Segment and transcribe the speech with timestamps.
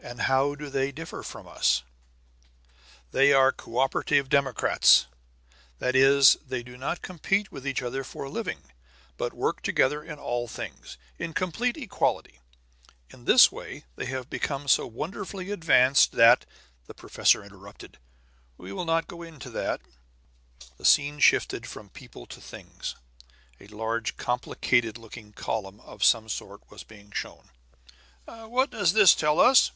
[0.00, 1.82] "And how do they differ from us?"
[3.10, 5.06] "They are 'cooperative democrats';
[5.78, 8.64] that is, they do not compete with each other for a living,
[9.16, 12.38] but work together in all things, in complete equality.
[13.08, 16.44] In this way they have become so wonderfully advanced that"
[16.86, 17.96] The professor interrupted.
[18.58, 19.80] "We will not go into that."
[20.76, 22.94] The scene shifted from people to things:
[23.58, 27.48] a large, complicated looking column of some sort was being shown.
[28.26, 29.70] "What does this tell us?"